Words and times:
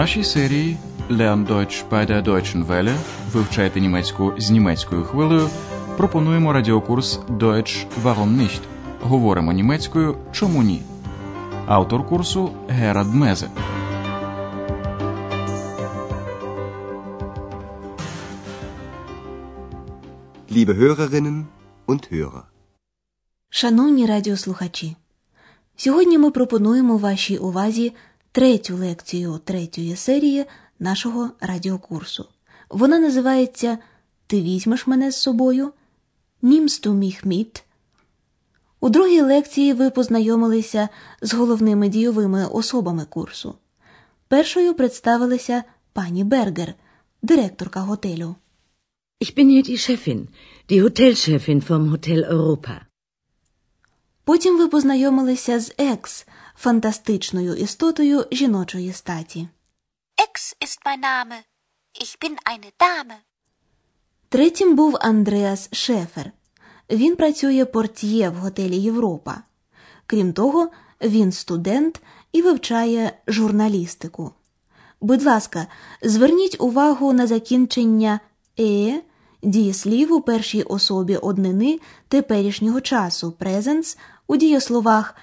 нашій 0.00 0.24
серії 0.24 0.76
Deutsch 1.10 1.84
bei 1.90 2.06
der 2.10 2.22
Deutschen 2.22 2.66
Welle 2.66 2.96
вивчайте 3.32 3.80
німецьку 3.80 4.32
з 4.38 4.50
німецькою 4.50 5.02
хвилею. 5.02 5.48
Пропонуємо 5.96 6.52
радіокурс 6.52 7.18
Deutsch 7.28 7.86
Warum 8.04 8.36
nicht? 8.36 8.60
Говоримо 9.00 9.52
німецькою 9.52 10.16
Чому 10.32 10.62
ні? 10.62 10.82
Автор 11.66 12.08
курсу 12.08 12.50
Герад 12.68 13.14
Мезе. 13.14 13.50
Liebe 20.50 20.74
Hörerinnen 20.80 21.44
und 21.86 22.12
Hörer. 22.12 22.42
Шановні 23.50 24.06
радіослухачі, 24.06 24.96
сьогодні 25.76 26.18
ми 26.18 26.30
пропонуємо 26.30 26.96
вашій 26.96 27.38
увазі 27.38 27.92
третю 28.32 28.76
лекцію 28.76 29.40
третьої 29.44 29.96
серії 29.96 30.44
нашого 30.78 31.30
радіокурсу. 31.40 32.28
Вона 32.68 32.98
називається 32.98 33.78
Ти 34.26 34.42
візьмеш 34.42 34.86
мене 34.86 35.10
з 35.10 35.16
собою? 35.16 35.72
Du 36.42 36.94
mich? 36.94 37.62
У 38.80 38.88
другій 38.88 39.20
лекції 39.20 39.72
ви 39.72 39.90
познайомилися 39.90 40.88
з 41.22 41.34
головними 41.34 41.88
дійовими 41.88 42.46
особами 42.46 43.04
курсу. 43.04 43.54
Першою 44.28 44.74
представилася 44.74 45.64
пані 45.92 46.24
Бергер, 46.24 46.74
директорка 47.22 47.80
готелю. 47.80 48.34
Ich 49.20 49.34
bin 49.36 49.50
hier 49.50 49.64
die 49.70 49.76
Chefin, 49.76 50.28
die 50.70 50.82
Hotelchefin 50.82 51.68
vom 51.68 51.88
Hotel 51.90 52.32
Europa. 52.32 52.80
Потім 54.24 54.58
ви 54.58 54.68
познайомилися 54.68 55.60
з 55.60 55.74
Екс, 55.78 56.26
фантастичною 56.60 57.54
істотою 57.54 58.26
жіночої 58.32 58.92
статі. 58.92 59.48
Ex 60.16 60.56
ist 60.64 60.78
mein 60.86 61.00
Name. 61.00 61.36
Ich 62.02 62.18
bin 62.22 62.36
eine 62.52 62.70
Dame. 62.80 63.14
Третім 64.28 64.76
був 64.76 64.96
Андреас 65.00 65.68
Шефер. 65.72 66.32
Він 66.90 67.16
працює 67.16 67.64
портьє 67.64 68.28
в 68.30 68.34
готелі 68.34 68.76
Європа. 68.76 69.42
Крім 70.06 70.32
того, 70.32 70.68
він 71.02 71.32
студент 71.32 72.02
і 72.32 72.42
вивчає 72.42 73.12
журналістику. 73.26 74.32
Будь 75.00 75.22
ласка, 75.22 75.66
зверніть 76.02 76.56
увагу 76.60 77.12
на 77.12 77.26
закінчення 77.26 78.20
е 78.58 79.02
дієслів 79.42 80.12
у 80.12 80.20
першій 80.20 80.62
особі 80.62 81.16
однини 81.16 81.80
теперішнього 82.08 82.80
часу 82.80 83.34
presens 83.40 83.98
у 84.26 84.36
дієсловах 84.36 85.14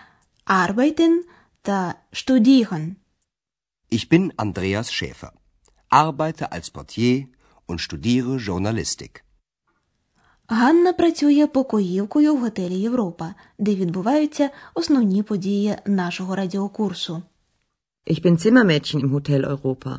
arbeiten 0.48 1.24
та 1.62 1.96
studieren. 2.12 2.96
Ich 3.90 4.10
bin 4.10 4.34
Andreas 4.38 4.92
Schäfer, 4.92 5.32
arbeite 5.90 6.52
als 6.52 6.70
Portier 6.70 7.28
und 7.66 7.82
studiere 7.82 8.38
Journalistik. 8.38 9.24
Ганна 10.50 10.94
працює 10.94 11.48
покоївкою 11.48 12.36
в 12.36 12.40
готелі 12.40 12.76
Європа, 12.76 13.36
де 13.60 13.76
відбуваються 13.76 14.50
основні 14.74 15.24
події 15.24 15.76
нашого 15.86 16.36
радіокурсу. 16.36 17.22
Ich 18.08 18.22
bin 18.22 18.38
Zimmermädchen 18.38 19.00
im 19.06 19.12
Hotel 19.12 19.46
Europa. 19.46 19.98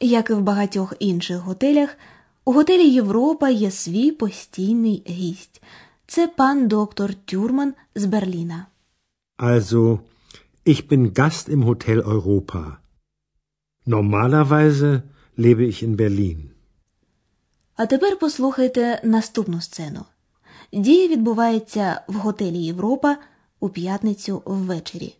Як 0.00 0.30
і 0.30 0.32
в 0.32 0.40
багатьох 0.40 0.94
інших 0.98 1.38
готелях, 1.38 1.96
у 2.44 2.52
готелі 2.52 2.88
Європа 2.88 3.50
є 3.50 3.70
свій 3.70 4.10
постійний 4.12 5.02
гість. 5.08 5.62
Це 6.06 6.28
пан 6.28 6.68
доктор 6.68 7.14
Тюрман 7.14 7.74
з 7.94 8.04
Берліна. 8.04 8.66
Also, 9.50 9.98
ich 10.72 10.86
bin 10.86 11.14
Gast 11.14 11.48
im 11.48 11.62
Hotel 11.66 11.98
Europa. 12.14 12.78
Normalerweise 13.84 15.02
lebe 15.36 15.64
ich 15.64 15.82
in 15.82 15.96
Berlin. 15.96 16.50
А 17.76 17.86
тепер 17.86 18.18
послухайте 18.18 19.00
наступну 19.04 19.60
сцену. 19.60 20.04
Дія 20.72 21.08
відбувається 21.08 22.00
в 22.08 22.14
готелі 22.14 22.58
Європа 22.58 23.16
у 23.60 23.68
п'ятницю 23.68 24.42
ввечері. 24.46 25.16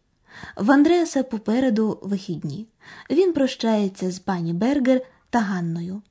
В 0.56 0.70
Андреаса 0.70 1.22
попереду 1.22 1.98
вихідні. 2.02 2.66
Він 3.10 3.32
прощається 3.32 4.10
з 4.10 4.19
пані 4.19 4.52
Бергер 4.52 5.00
та 5.30 5.38
Ганною. 5.41 6.02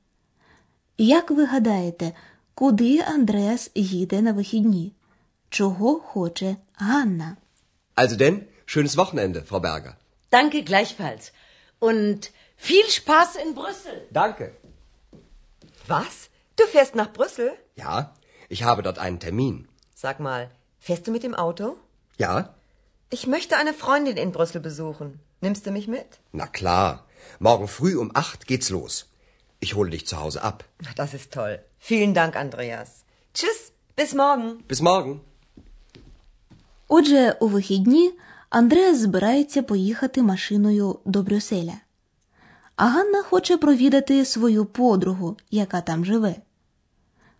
Як 0.98 1.30
ви 1.30 1.44
гадаєте, 1.44 2.12
куди 2.54 2.98
Андреас 2.98 3.70
їде 3.74 4.22
на 4.22 4.32
вихідні? 4.32 4.92
Чого 5.48 6.00
хоче 6.00 6.56
Ганна? 6.74 7.36
Also 7.94 8.16
denn, 8.16 8.48
schönes 8.66 8.96
Wochenende, 8.96 9.42
Frau 9.42 9.60
Berger. 9.60 9.96
Danke 10.30 10.62
gleichfalls. 10.62 11.32
Und 11.78 12.30
viel 12.56 12.86
Spaß 12.88 13.36
in 13.36 13.54
Brüssel. 13.54 14.06
Danke. 14.10 14.52
Was? 15.86 16.30
Du 16.56 16.64
fährst 16.64 16.94
nach 16.94 17.12
Brüssel? 17.12 17.52
Ja, 17.76 18.14
ich 18.48 18.62
habe 18.62 18.82
dort 18.82 18.98
einen 18.98 19.20
Termin. 19.20 19.68
Sag 19.94 20.20
mal, 20.20 20.50
fährst 20.78 21.06
du 21.06 21.10
mit 21.10 21.22
dem 21.22 21.34
Auto? 21.34 21.76
Ja? 22.18 22.54
Ich 23.10 23.26
möchte 23.26 23.56
eine 23.56 23.74
Freundin 23.74 24.16
in 24.16 24.32
Brüssel 24.32 24.60
besuchen. 24.60 25.20
Nimmst 25.40 25.66
du 25.66 25.70
mich 25.70 25.88
mit? 25.88 26.20
Na 26.32 26.46
klar. 26.46 27.06
Morgen 27.38 27.68
früh 27.68 27.96
um 27.96 28.10
acht 28.14 28.46
geht's 28.46 28.70
los. 28.70 29.06
Ich 29.60 29.74
hole 29.74 29.90
dich 29.90 30.06
zu 30.06 30.18
Hause 30.18 30.42
ab. 30.42 30.64
Das 30.96 31.14
ist 31.14 31.32
toll. 31.32 31.62
Vielen 31.78 32.14
Dank, 32.14 32.36
Andreas. 32.36 33.04
Tschüss, 33.34 33.72
bis 33.96 34.14
morgen. 34.14 34.62
Bis 34.64 34.80
morgen. 34.80 35.20
Отже, 36.94 37.36
у 37.40 37.46
вихідні 37.48 38.12
Андреас 38.50 38.98
збирається 38.98 39.62
поїхати 39.62 40.22
машиною 40.22 40.98
до 41.04 41.22
Брюсселя. 41.22 41.74
А 42.76 42.86
Ганна 42.86 43.22
хоче 43.22 43.56
провідати 43.56 44.24
свою 44.24 44.64
подругу, 44.64 45.36
яка 45.50 45.80
там 45.80 46.04
живе. 46.04 46.34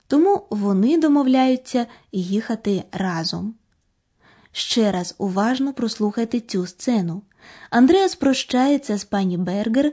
Тому 0.06 0.46
вони 0.50 0.98
домовляються 0.98 1.86
їхати 2.12 2.84
разом. 2.92 3.54
Ще 4.52 4.92
раз 4.92 5.14
уважно 5.18 5.72
прослухайте 5.72 6.40
цю 6.40 6.66
сцену. 6.66 7.22
Андреас 7.70 8.14
прощається 8.14 8.98
з 8.98 9.04
пані 9.04 9.38
Бергер 9.38 9.92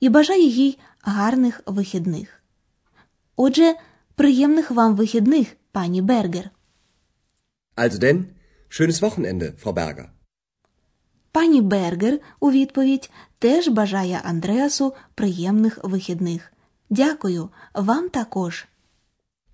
і 0.00 0.08
бажає 0.08 0.46
їй 0.46 0.78
гарних 1.02 1.62
вихідних. 1.66 2.42
Отже, 3.36 3.74
приємних 4.14 4.70
вам 4.70 4.96
вихідних, 4.96 5.56
пані 5.72 6.02
Бергер. 6.02 6.50
Also 7.76 7.98
denn, 7.98 8.37
schönes 8.68 9.00
Wochenende, 9.02 9.52
Frau 9.62 9.72
Berger. 9.72 10.08
Пані 11.32 11.60
Бергер 11.60 12.18
у 12.40 12.50
відповідь 12.50 13.10
теж 13.38 13.68
бажає 13.68 14.20
Андреасу 14.24 14.94
приємних 15.14 15.78
вихідних. 15.82 16.52
Дякую, 16.90 17.50
вам 17.74 18.08
також. 18.08 18.66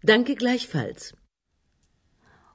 Danke 0.05 0.43
gleichfalls. 0.43 1.15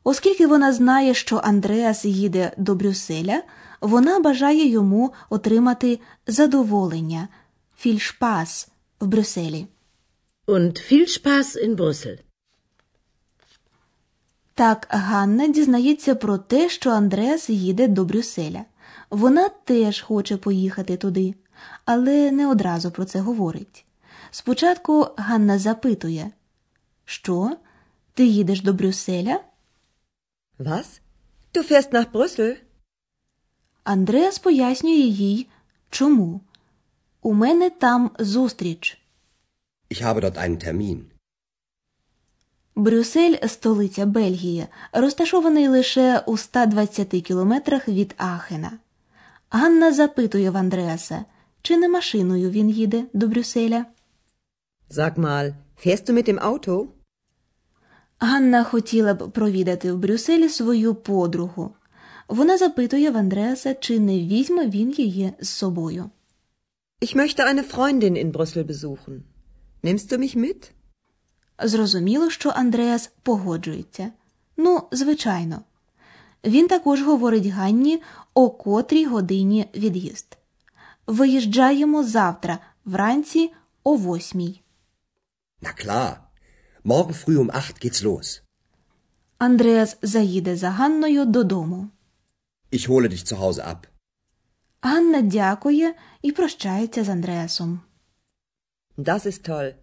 Оскільки 0.04 0.48
вона 0.48 0.74
знає, 0.74 1.14
що 1.14 1.38
Андреас 1.38 2.06
їде 2.06 2.52
до 2.58 2.76
Брюсселя, 2.76 3.44
вона 3.82 4.20
бажає 4.20 4.68
йому 4.68 5.14
отримати 5.30 6.00
задоволення 6.28 7.28
фільшпас 7.78 8.68
в 9.00 9.08
Брюсселі. 9.08 9.68
Und 10.48 10.74
viel 10.92 11.08
Spaß 11.08 11.48
in 11.66 11.76
Brüssel. 11.76 12.18
Так 14.60 14.88
Ганна 14.90 15.48
дізнається 15.48 16.16
про 16.16 16.38
те, 16.38 16.70
що 16.70 16.90
Андреас 16.90 17.50
їде 17.50 17.88
до 17.88 18.06
Брюсселя. 18.06 18.66
Вона 19.10 19.50
теж 19.50 20.02
хоче 20.02 20.38
поїхати 20.38 20.98
туди, 20.98 21.36
але 21.86 22.32
не 22.32 22.48
одразу 22.48 22.92
про 22.92 23.06
це 23.06 23.20
говорить. 23.20 23.86
Спочатку 24.32 25.08
Ганна 25.18 25.60
запитує, 25.60 26.32
що? 27.06 27.58
Ти 28.14 28.26
їдеш 28.26 28.62
до 28.62 28.74
Брюсселя? 28.74 29.40
Was? 30.60 31.00
Du 31.54 31.72
fährst 31.72 31.94
nach 31.94 32.12
Brüssel? 32.12 32.58
Андреас 33.84 34.40
пояснює 34.40 35.06
їй, 35.08 35.48
чому. 35.90 36.42
У 37.22 37.34
мене 37.34 37.70
там 37.70 38.12
зустріч. 38.20 39.02
Ich 39.92 40.02
habe 40.04 40.22
dort 40.22 40.38
einen 40.38 40.58
Termin. 40.66 41.19
Брюссель– 42.80 43.36
столиця 43.48 44.06
Бельгії, 44.06 44.68
розташований 44.94 45.68
лише 45.68 46.20
у 46.26 46.38
120 46.38 47.08
кілометрах 47.08 47.88
від 47.88 48.16
Ахена. 48.18 48.72
Ганна 49.50 49.94
запитує 49.94 50.50
в 50.50 50.58
Андреаса, 50.58 51.26
чи 51.62 51.78
не 51.78 51.90
машиною 51.90 52.50
він 52.50 52.70
їде 52.70 53.04
до 53.14 53.28
Брюсселя. 53.28 53.86
Sag 54.92 55.18
mal, 55.18 55.54
fährst 55.86 56.10
du 56.10 56.14
mit 56.14 56.30
dem 56.30 56.40
Auto? 56.40 56.88
Ганна 58.20 58.64
хотіла 58.64 59.14
б 59.14 59.32
провідати 59.32 59.92
в 59.92 59.98
Брюсселі 59.98 60.50
свою 60.50 60.96
подругу. 60.96 61.76
Вона 62.28 62.58
запитує 62.58 63.12
в 63.12 63.18
Андреаса, 63.18 63.74
чи 63.74 64.00
не 64.00 64.20
візьме 64.20 64.68
він 64.68 64.92
її 64.92 65.34
з 65.40 65.50
собою. 65.50 66.10
Ich 67.02 67.16
möchte 67.16 67.44
eine 67.46 67.64
Freundin 67.64 68.16
in 68.24 68.32
Brüssel 68.32 68.64
besuchen. 68.64 69.22
Nimmst 69.84 70.12
du 70.12 70.18
mich 70.18 70.36
mit? 70.36 70.72
Зрозуміло, 71.62 72.30
що 72.30 72.50
Андреас 72.50 73.12
погоджується. 73.24 74.12
Ну, 74.58 74.84
звичайно. 74.92 75.62
Він 76.44 76.68
також 76.68 77.02
говорить 77.02 77.46
Ганні, 77.46 78.02
о 78.34 78.50
котрій 78.50 79.06
годині 79.06 79.66
від'їзд. 79.76 80.38
Виїжджаємо 81.08 82.04
завтра, 82.04 82.60
вранці 82.86 83.54
о 83.84 83.96
восьмій. 83.96 84.62
Na 85.62 85.74
klar. 85.86 86.16
Morgen 86.86 87.14
früh 87.14 87.38
um 87.38 87.52
acht 87.52 87.76
geht's 87.84 88.04
los. 88.04 88.42
Андреас 89.38 89.98
заїде 90.02 90.56
за 90.56 90.70
Ганною 90.70 91.26
додому. 91.26 91.90
Ich 92.72 92.90
hole 92.90 93.08
dich 93.08 93.26
zu 93.26 93.36
Hause 93.36 93.68
ab. 93.70 93.78
Ганна 94.82 95.22
дякує 95.22 95.96
і 96.22 96.32
прощається 96.32 97.04
з 97.04 97.10
Андреасом. 97.10 97.80
Das 98.98 99.26
ist 99.26 99.50
toll. 99.50 99.74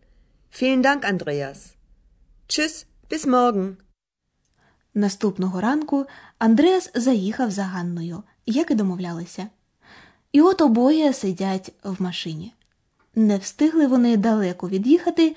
Vielen 0.58 0.82
Dank, 0.82 1.04
Andreas. 1.04 1.74
Tschüss, 2.48 2.86
bis 3.10 3.26
morgen. 3.26 3.76
Наступного 4.94 5.60
ранку 5.60 6.06
Андреас 6.38 6.90
заїхав 6.94 7.50
за 7.50 7.62
Ганною, 7.62 8.22
як 8.46 8.70
і 8.70 8.74
домовлялися. 8.74 9.48
І 10.32 10.40
от 10.40 10.60
обоє 10.60 11.12
сидять 11.12 11.72
в 11.84 12.02
машині. 12.02 12.52
Не 13.14 13.38
встигли 13.38 13.86
вони 13.86 14.16
далеко 14.16 14.68
від'їхати, 14.68 15.36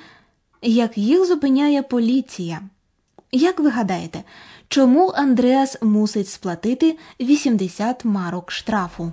як 0.61 0.97
їх 0.97 1.25
зупиняє 1.25 1.83
поліція. 1.83 2.61
Як 3.31 3.59
ви 3.59 3.69
гадаєте, 3.69 4.23
чому 4.67 5.07
Андреас 5.07 5.81
мусить 5.81 6.27
сплатити 6.27 6.97
80 7.19 8.05
марок 8.05 8.51
штрафу? 8.51 9.11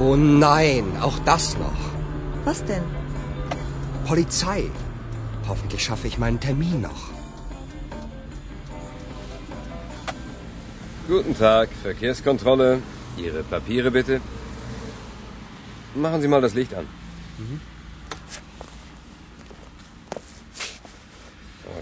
Oh 0.00 0.16
nein, 0.16 0.96
auch 1.02 1.18
das 1.26 1.58
noch. 1.58 1.80
Was 2.46 2.64
denn? 2.64 2.82
Polizei. 4.06 4.70
Hoffentlich 5.46 5.84
schaffe 5.84 6.06
ich 6.08 6.16
meinen 6.16 6.40
Termin 6.40 6.80
noch. 6.80 7.10
Guten 11.06 11.36
Tag, 11.36 11.68
Verkehrskontrolle. 11.82 12.82
Ihre 13.18 13.42
Papiere 13.42 13.90
bitte. 13.90 14.22
Machen 15.94 16.22
Sie 16.22 16.28
mal 16.28 16.40
das 16.40 16.54
Licht 16.54 16.72
an. 16.72 16.86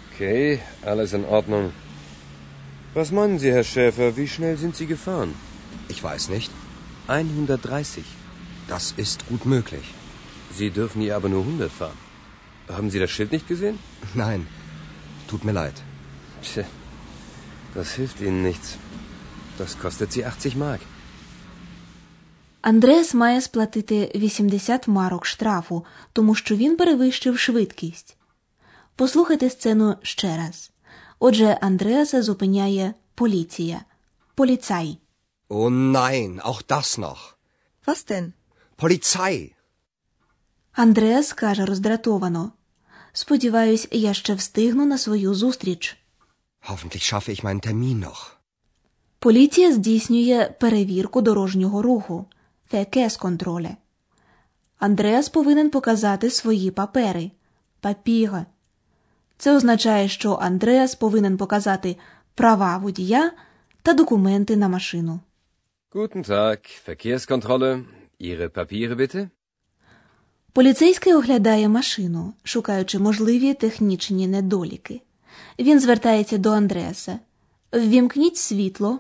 Okay, 0.00 0.60
alles 0.82 1.12
in 1.12 1.24
Ordnung. 1.24 1.72
Was 2.94 3.12
meinen 3.12 3.38
Sie, 3.38 3.52
Herr 3.52 3.62
Schäfer, 3.62 4.16
wie 4.16 4.26
schnell 4.26 4.56
sind 4.56 4.74
Sie 4.74 4.86
gefahren? 4.86 5.34
Ich 5.86 6.02
weiß 6.02 6.30
nicht. 6.30 6.50
130. 7.08 8.04
Das 8.68 8.92
ist 9.04 9.26
gut 9.28 9.44
möglich. 9.46 9.86
Sie 10.58 10.70
dürfen 10.70 11.00
hier 11.00 11.16
aber 11.16 11.28
nur 11.28 11.42
100 11.42 11.72
fahren. 11.72 11.98
Haben 12.68 12.90
Sie 12.90 12.98
das 12.98 13.10
Schild 13.10 13.32
nicht 13.32 13.48
gesehen? 13.48 13.78
Nein, 14.14 14.46
tut 15.28 15.44
mir 15.44 15.52
leid. 15.52 15.76
Tja, 16.42 16.64
das 17.74 17.92
hilft 17.94 18.20
Ihnen 18.20 18.42
nichts. 18.42 18.76
Das 19.58 19.78
kostet 19.78 20.12
Sie 20.12 20.24
80 20.24 20.56
Mark. 20.56 20.80
Андреас 22.60 23.14
має 23.14 23.40
сплатити 23.40 24.12
80 24.14 24.88
марок 24.88 25.26
штрафу, 25.26 25.84
тому 26.12 26.34
що 26.34 26.56
він 26.56 26.76
перевищив 26.76 27.38
швидкість. 27.38 28.16
Послухайте 28.96 29.50
сцену 29.50 29.96
ще 30.02 30.36
раз. 30.36 30.70
Отже, 31.18 31.58
Андреаса 31.60 32.22
зупиняє 32.22 32.94
поліція. 33.14 33.80
Поліцай. 34.34 34.98
Oh 35.48 35.70
nein, 35.70 36.40
auch 36.40 36.60
das 36.62 36.98
noch. 36.98 37.20
Was 37.84 38.04
denn? 38.04 38.32
Polizei. 38.76 39.54
Андреас 40.72 41.32
каже 41.32 41.64
роздратовано. 41.64 42.52
Сподіваюсь, 43.12 43.88
я 43.90 44.14
ще 44.14 44.34
встигну 44.34 44.86
на 44.86 44.98
свою 44.98 45.34
зустріч. 45.34 45.96
Hoffentlich 46.68 47.02
schaffe 47.02 47.30
ich 47.30 47.44
meinen 47.44 47.66
Termin 47.66 47.98
noch. 48.04 48.32
Поліція 49.18 49.72
здійснює 49.72 50.54
перевірку 50.60 51.20
дорожнього 51.20 51.82
руху 51.82 52.26
Verkehrskontrolle. 52.72 53.76
Андреас 54.78 55.28
повинен 55.28 55.70
показати 55.70 56.30
свої 56.30 56.70
папери 56.70 57.30
папіга. 57.80 58.46
Це 59.38 59.56
означає, 59.56 60.08
що 60.08 60.32
Андреас 60.34 60.94
повинен 60.94 61.36
показати 61.36 61.96
права 62.34 62.76
водія 62.76 63.32
та 63.82 63.94
документи 63.94 64.56
на 64.56 64.68
машину. 64.68 65.20
Guten 65.90 66.22
Tag, 66.22 66.60
Verkehrskontrolle. 66.84 67.84
Ihre 68.18 68.48
Papiere 68.50 68.94
bitte. 68.94 69.28
Поліцейський 70.52 71.14
оглядає 71.14 71.68
машину, 71.68 72.34
шукаючи 72.44 72.98
можливі 72.98 73.54
технічні 73.54 74.26
недоліки. 74.28 75.00
Він 75.58 75.80
звертається 75.80 76.38
до 76.38 76.50
Андреаса. 76.50 77.18
Ввімкніть 77.72 78.36
світло. 78.36 78.98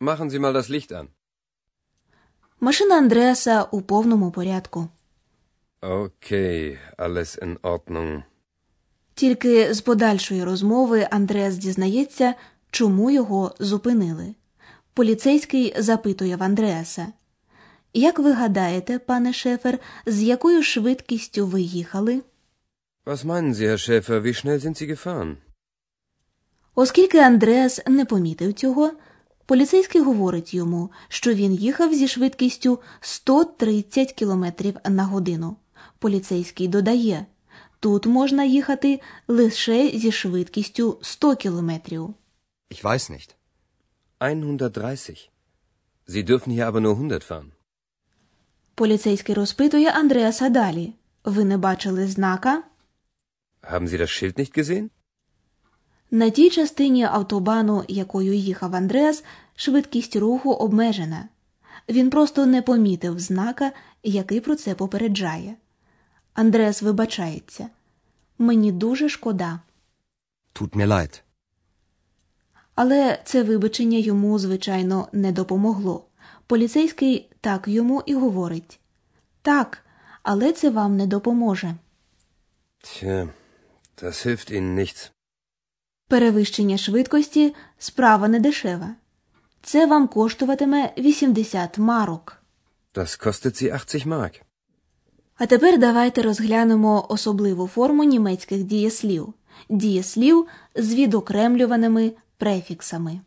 Machen 0.00 0.30
Sie 0.30 0.38
mal 0.38 0.52
das 0.52 0.70
Licht 0.70 0.92
an. 0.92 1.06
Машина 2.60 2.96
Андреаса 2.96 3.62
у 3.62 3.80
повному 3.82 4.30
порядку. 4.30 4.88
Okay, 5.80 6.78
alles 6.98 7.42
in 7.44 7.58
Ordnung. 7.58 8.22
Тільки 9.14 9.74
з 9.74 9.80
подальшої 9.80 10.44
розмови 10.44 11.08
Андреас 11.10 11.56
дізнається, 11.56 12.34
чому 12.70 13.10
його 13.10 13.54
зупинили. 13.58 14.34
Поліцейський 14.94 15.74
запитує 15.78 16.36
в 16.36 16.42
Андреаса. 16.42 17.06
Як 17.94 18.18
ви 18.18 18.32
гадаєте, 18.32 18.98
пане 18.98 19.32
Шефер, 19.32 19.78
з 20.06 20.22
якою 20.22 20.62
швидкістю 20.62 21.46
ви 21.46 21.60
їхали? 21.60 22.22
Was 23.06 23.24
meinen 23.24 23.54
Sie, 23.54 23.66
Herr 23.68 23.78
Schäfer, 23.78 24.22
wie 24.22 24.32
schnell 24.32 24.60
sind 24.60 24.76
Sie 24.82 24.86
gefahren? 24.86 25.36
Оскільки 26.74 27.18
Андреас 27.18 27.80
не 27.86 28.04
помітив 28.04 28.52
цього, 28.52 28.90
поліцейський 29.46 30.00
говорить 30.00 30.54
йому, 30.54 30.90
що 31.08 31.34
він 31.34 31.52
їхав 31.52 31.94
зі 31.94 32.08
швидкістю 32.08 32.78
130 33.00 34.12
км 34.12 34.44
на 34.88 35.04
годину. 35.04 35.56
Поліцейський 35.98 36.68
додає, 36.68 37.26
тут 37.80 38.06
можна 38.06 38.44
їхати 38.44 39.00
лише 39.28 39.88
зі 39.88 40.12
швидкістю 40.12 40.98
100 41.02 41.36
км. 41.36 41.70
Ich 42.70 42.82
weiß 42.82 43.10
nicht. 43.10 43.34
130. 44.30 45.30
Sie 46.06 46.24
dürfen 46.24 46.52
hier 46.52 46.66
aber 46.66 46.80
nur 46.80 46.96
100 46.96 47.24
fahren. 47.24 47.52
Поліцейський 48.74 49.34
розпитує 49.34 49.90
Андреаса 49.90 50.48
далі. 50.48 50.92
Ви 51.24 51.44
не 51.44 51.58
бачили 51.58 52.06
знака? 52.06 52.62
Haben 53.62 53.88
Sie 53.88 53.98
das 53.98 54.10
Schild 54.10 54.38
nicht 54.38 54.58
gesehen? 54.58 54.90
На 56.10 56.30
тій 56.30 56.50
частині 56.50 57.04
автобану, 57.04 57.84
якою 57.88 58.32
їхав 58.34 58.74
Андреас, 58.74 59.24
швидкість 59.56 60.16
руху 60.16 60.52
обмежена. 60.52 61.28
Він 61.88 62.10
просто 62.10 62.46
не 62.46 62.62
помітив 62.62 63.20
знака, 63.20 63.72
який 64.02 64.40
про 64.40 64.56
це 64.56 64.74
попереджає. 64.74 65.54
Андреас 66.34 66.82
вибачається. 66.82 67.68
Мені 68.38 68.72
дуже 68.72 69.08
шкода. 69.08 69.60
Tut 70.54 70.70
mir 70.76 70.86
leid. 70.86 71.22
Але 72.74 73.18
це 73.24 73.42
вибачення 73.42 73.98
йому, 73.98 74.38
звичайно, 74.38 75.08
не 75.12 75.32
допомогло. 75.32 76.04
Поліцейський 76.46 77.30
так 77.40 77.68
йому 77.68 78.02
і 78.06 78.14
говорить 78.14 78.80
так, 79.42 79.78
але 80.22 80.52
це 80.52 80.70
вам 80.70 80.96
не 80.96 81.06
допоможе. 81.06 81.74
Tja, 82.84 83.28
das 84.02 84.26
hilft 84.26 84.52
Ihnen 84.52 84.74
nichts. 84.74 85.10
Перевищення 86.08 86.78
швидкості 86.78 87.54
справа 87.78 88.28
не 88.28 88.40
дешева. 88.40 88.94
Це 89.62 89.86
вам 89.86 90.08
коштуватиме 90.08 90.92
80 90.98 91.78
марок. 91.78 92.42
Das 92.94 93.26
kostet 93.26 93.62
Sie 93.62 93.74
80 93.74 94.06
Mark. 94.06 94.40
А 95.36 95.46
тепер 95.46 95.78
давайте 95.78 96.22
розглянемо 96.22 97.06
особливу 97.08 97.66
форму 97.66 98.04
німецьких 98.04 98.62
дієслів 98.62 99.34
дієслів 99.68 100.46
з 100.74 100.94
відокремлюваними 100.94 102.12
префіксами. 102.42 103.20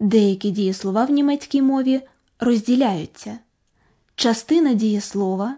Деякі 0.00 0.50
дієслова 0.50 1.04
в 1.04 1.10
німецькій 1.10 1.62
мові 1.62 2.00
розділяються. 2.40 3.38
Частина 4.14 4.74
дієслова 4.74 5.56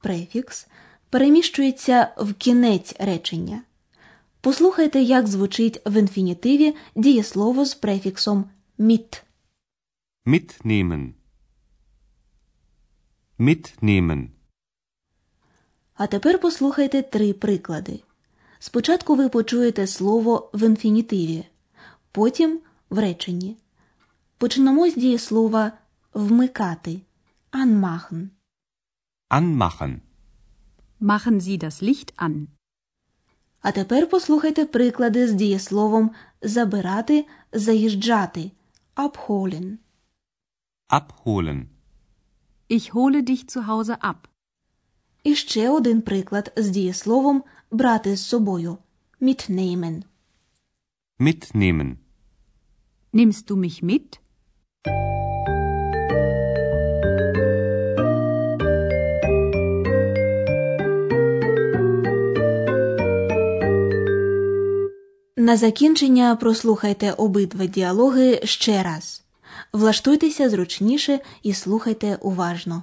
префікс 0.00 0.66
переміщується 1.10 2.14
в 2.16 2.34
кінець 2.34 2.94
речення. 2.98 3.62
Послухайте, 4.40 5.00
як 5.00 5.26
звучить 5.26 5.82
в 5.86 6.00
інфінітиві 6.00 6.74
дієслово 6.96 7.64
з 7.64 7.74
префіксом 7.74 8.44
mit. 8.78 9.22
Mitnehmen. 10.26 11.17
Mitnehmen. 13.38 14.28
А 15.94 16.06
тепер 16.06 16.40
послухайте 16.40 17.02
три 17.02 17.32
приклади. 17.32 18.00
Спочатку 18.58 19.14
ви 19.14 19.28
почуєте 19.28 19.86
слово 19.86 20.50
в 20.54 20.66
інфінітиві, 20.66 21.44
потім 22.12 22.60
в 22.90 22.98
реченні. 22.98 23.56
Почнемо 24.38 24.90
з 24.90 24.94
дієслова 24.94 25.72
вмикати 26.14 27.00
anmachen. 27.52 28.28
Anmachen. 29.30 30.00
Machen 31.00 31.40
Sie 31.40 31.58
das 31.64 31.82
Licht 31.82 32.14
an. 32.16 32.46
А 33.60 33.72
тепер 33.72 34.10
послухайте 34.10 34.64
приклади 34.64 35.28
з 35.28 35.32
дієсловом 35.32 36.10
забирати, 36.42 37.26
заїжджати. 37.52 38.50
Abholen. 38.96 39.76
Abholen. 40.88 41.64
Ich 42.70 42.92
hole 42.92 43.22
dich 43.22 43.48
zu 43.48 43.66
Hause 43.66 43.96
ab. 44.00 44.28
І 45.24 45.34
ще 45.34 45.70
один 45.70 46.02
приклад 46.02 46.52
з 46.56 46.68
дієсловом 46.68 47.42
брати 47.70 48.16
з 48.16 48.24
собою. 48.26 48.78
Mitnehmen. 49.20 50.02
Mitnehmen. 51.20 51.96
Nimmst 53.12 53.50
du 53.50 53.56
mich 53.56 53.84
mit? 53.84 54.18
На 65.36 65.56
закінчення 65.56 66.36
прослухайте 66.36 67.12
обидва 67.12 67.66
діалоги 67.66 68.40
ще 68.44 68.82
раз. 68.82 69.24
Влаштуйтеся 69.72 70.50
зручніше 70.50 71.20
і 71.42 71.52
слухайте 71.54 72.18
уважно. 72.20 72.82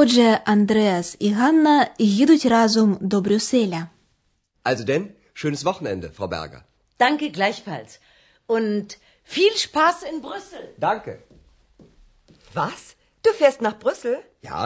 Отже, 0.00 0.40
Андреас 0.44 1.16
і 1.18 1.32
Ганна 1.32 1.90
їдуть 1.98 2.46
разом 2.46 2.98
до 3.00 3.20
Брюсселя. 3.20 3.88
Also 4.64 4.84
denn, 4.84 5.08
schönes 5.34 5.64
Wochenende, 5.64 6.10
Frau 6.18 6.28
Berger. 6.28 6.60
Danke 6.98 7.30
gleichfalls. 7.38 8.00
Und 8.46 8.86
viel 9.24 9.54
Spaß 9.66 9.96
in 10.10 10.20
Brüssel. 10.20 10.64
Danke. 10.78 11.12
Was? 12.54 12.96
Du 13.24 13.30
fährst 13.40 13.60
nach 13.66 13.78
Brüssel? 13.78 14.16
Ja, 14.42 14.60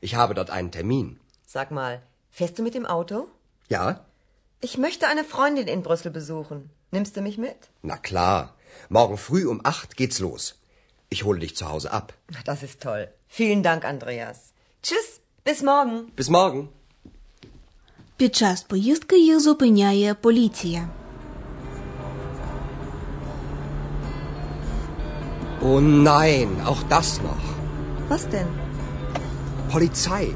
ich 0.00 0.14
habe 0.14 0.34
dort 0.34 0.50
einen 0.50 0.70
Termin. 0.70 1.08
Sag 1.46 1.70
mal, 1.70 2.02
fährst 2.30 2.58
du 2.58 2.62
mit 2.62 2.74
dem 2.74 2.86
Auto? 2.86 3.16
Ja? 3.68 3.86
Ich 4.60 4.74
möchte 4.78 5.04
eine 5.12 5.24
Freundin 5.24 5.68
in 5.74 5.82
Brüssel 5.82 6.10
besuchen. 6.10 6.70
Nimmst 6.90 7.16
du 7.16 7.20
mich 7.20 7.38
mit? 7.46 7.60
Na 7.82 7.96
klar. 7.96 8.40
Morgen 8.88 9.16
früh 9.16 9.44
um 9.52 9.60
acht 9.64 9.96
geht's 9.96 10.18
los. 10.26 10.42
Ich 11.14 11.24
hole 11.24 11.40
dich 11.44 11.56
zu 11.56 11.68
Hause 11.72 11.88
ab. 11.92 12.06
Das 12.44 12.62
ist 12.62 12.80
toll. 12.82 13.08
Vielen 13.28 13.62
Dank, 13.62 13.84
Andreas. 13.84 14.38
Tschüss, 14.86 15.20
bis 15.46 15.62
morgen. 15.62 15.98
Bis 16.16 16.28
morgen. 16.28 16.68
Під 18.16 18.36
час 18.36 18.62
поїздки 18.62 19.18
їх 19.18 19.40
зупиняє 19.40 20.14
поліція. 20.14 20.88
Oh 25.62 25.80
nein, 25.80 26.48
auch 26.66 26.82
das 26.88 27.08
noch. 27.28 27.44
Was 28.08 28.26
denn? 28.32 28.50
Polizei. 29.72 30.34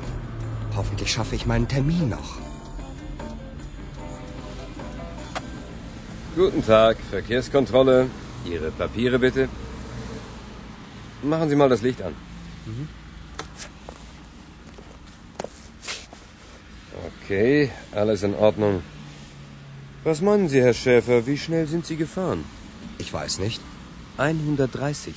Hoffentlich 0.76 1.10
schaffe 1.14 1.34
ich 1.38 1.46
meinen 1.46 1.68
Termin 1.74 2.08
noch. 2.08 2.30
Guten 6.36 6.62
Tag, 6.66 6.94
Verkehrskontrolle. 7.10 7.96
Ihre 8.52 8.70
Papiere 8.70 9.18
bitte. 9.18 9.48
Machen 11.22 11.48
Sie 11.48 11.56
mal 11.56 11.70
das 11.74 11.82
Licht 11.82 12.00
an. 12.02 12.14
Okay, 17.30 17.70
alles 17.92 18.22
in 18.22 18.34
Ordnung. 18.34 18.82
Was 20.04 20.20
meinen 20.20 20.48
Sie, 20.48 20.62
Herr 20.62 20.74
Schäfer, 20.74 21.26
wie 21.26 21.38
schnell 21.44 21.66
sind 21.66 21.84
Sie 21.86 21.96
gefahren? 21.96 22.44
Ich 22.98 23.12
weiß 23.12 23.38
nicht. 23.38 23.60
130. 24.18 25.14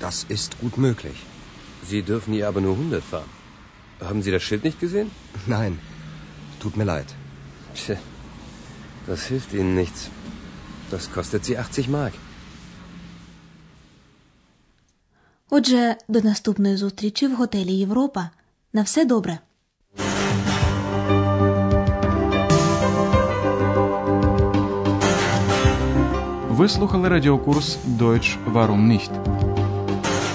Das 0.00 0.24
ist 0.36 0.58
gut 0.60 0.76
möglich. 0.78 1.18
Sie 1.90 2.02
dürfen 2.02 2.32
hier 2.34 2.48
aber 2.48 2.60
nur 2.60 2.74
100 2.74 3.02
fahren. 3.02 3.30
Haben 4.00 4.22
Sie 4.22 4.30
das 4.30 4.42
Schild 4.42 4.64
nicht 4.64 4.80
gesehen? 4.80 5.10
Nein, 5.46 5.78
tut 6.60 6.76
mir 6.76 6.84
leid. 6.84 7.14
Tja, 7.74 7.96
das 9.06 9.24
hilft 9.26 9.52
Ihnen 9.52 9.74
nichts. 9.74 10.10
Das 10.90 11.10
kostet 11.12 11.44
Sie 11.44 11.58
80 11.58 11.88
Mark. 11.88 12.14
Отже, 15.50 15.96
до 16.08 16.20
наступної 16.20 16.76
зустрічі 16.76 17.26
в 17.26 17.34
готелі 17.34 17.72
Європа. 17.72 18.30
На 18.72 18.82
все 18.82 19.04
добре. 19.04 19.38
Ви 26.63 26.69
слухали 26.69 27.09
радіокурс 27.09 27.77
Deutsch 27.99 28.37
Warum 28.53 28.87
nicht? 28.87 29.11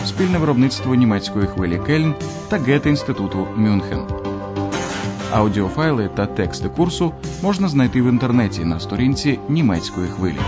Спільне 0.06 0.38
виробництво 0.38 0.94
німецької 0.94 1.46
хвилі 1.46 1.80
Кельн 1.86 2.14
та 2.48 2.58
Гете-інституту 2.58 3.46
Мюнхен. 3.56 4.00
Аудіофайли 5.32 6.10
та 6.14 6.26
тексти 6.26 6.68
курсу 6.68 7.12
можна 7.42 7.68
знайти 7.68 8.02
в 8.02 8.08
інтернеті 8.08 8.64
на 8.64 8.80
сторінці 8.80 9.38
німецької 9.48 10.08
хвилі. 10.08 10.38